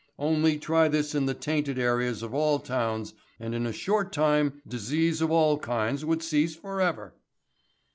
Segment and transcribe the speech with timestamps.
[0.17, 4.59] Only try this in the tainted areas of all towns and in a short time
[4.67, 7.13] disease of all kinds would cease for ever."